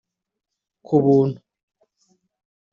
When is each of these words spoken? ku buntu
ku 0.85 0.95
buntu 1.03 1.39